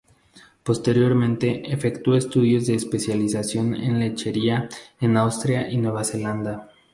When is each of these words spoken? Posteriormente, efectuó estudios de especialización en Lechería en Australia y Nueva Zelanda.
Posteriormente, 0.63 1.71
efectuó 1.71 2.15
estudios 2.15 2.65
de 2.65 2.73
especialización 2.73 3.75
en 3.75 3.99
Lechería 3.99 4.67
en 4.99 5.15
Australia 5.15 5.69
y 5.69 5.77
Nueva 5.77 6.03
Zelanda. 6.03 6.71